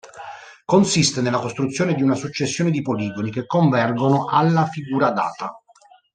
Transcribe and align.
Consiste 0.65 1.21
nella 1.21 1.37
costruzione 1.37 1.93
di 1.93 2.01
una 2.01 2.15
successione 2.15 2.71
di 2.71 2.81
poligoni 2.81 3.29
che 3.29 3.45
convergono 3.45 4.25
alla 4.27 4.65
figura 4.65 5.11
data. 5.11 5.55